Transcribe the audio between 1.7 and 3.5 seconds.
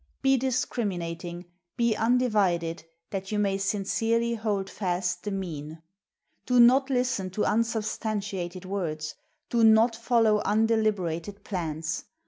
be undi vided, that you